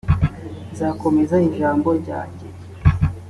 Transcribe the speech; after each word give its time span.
nzakomeza 0.71 1.35
ijambo 1.47 1.89
ryanjye. 2.01 2.47